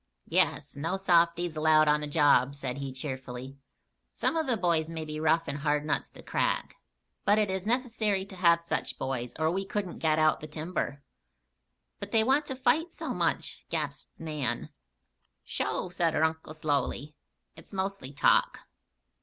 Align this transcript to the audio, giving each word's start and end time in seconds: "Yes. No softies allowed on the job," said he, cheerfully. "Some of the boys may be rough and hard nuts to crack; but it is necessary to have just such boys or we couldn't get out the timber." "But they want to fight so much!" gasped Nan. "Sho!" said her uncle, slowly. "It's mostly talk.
"Yes. 0.29 0.75
No 0.75 0.97
softies 0.97 1.55
allowed 1.55 1.87
on 1.87 2.01
the 2.01 2.07
job," 2.07 2.55
said 2.55 2.79
he, 2.79 2.91
cheerfully. 2.91 3.59
"Some 4.15 4.35
of 4.35 4.47
the 4.47 4.57
boys 4.57 4.89
may 4.89 5.05
be 5.05 5.19
rough 5.19 5.47
and 5.47 5.59
hard 5.59 5.85
nuts 5.85 6.09
to 6.13 6.23
crack; 6.23 6.77
but 7.23 7.37
it 7.37 7.51
is 7.51 7.67
necessary 7.67 8.25
to 8.25 8.35
have 8.35 8.57
just 8.61 8.67
such 8.67 8.97
boys 8.97 9.35
or 9.37 9.51
we 9.51 9.63
couldn't 9.63 9.99
get 9.99 10.17
out 10.17 10.39
the 10.39 10.47
timber." 10.47 11.03
"But 11.99 12.11
they 12.11 12.23
want 12.23 12.47
to 12.47 12.55
fight 12.55 12.95
so 12.95 13.13
much!" 13.13 13.63
gasped 13.69 14.19
Nan. 14.19 14.69
"Sho!" 15.43 15.89
said 15.89 16.15
her 16.15 16.23
uncle, 16.23 16.55
slowly. 16.55 17.13
"It's 17.55 17.71
mostly 17.71 18.11
talk. 18.11 18.61